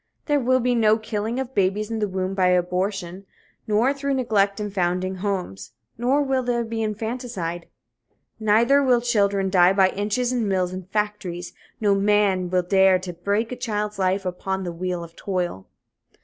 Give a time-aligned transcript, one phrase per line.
[0.25, 3.27] There will be no killing of babies in the womb by abortion,
[3.67, 7.67] nor through neglect in foundling homes, nor will there be infanticide.
[8.39, 11.53] Neither will children die by inches in mills and factories.
[11.79, 15.67] No man will dare to break a child's life upon the wheel of toil.